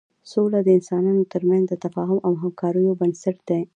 سوله 0.31 0.59
د 0.63 0.69
انسانانو 0.77 1.23
تر 1.33 1.41
منځ 1.49 1.63
د 1.67 1.73
تفاهم 1.83 2.19
او 2.27 2.31
همکاریو 2.43 2.97
بنسټ 3.01 3.37
دی. 3.49 3.61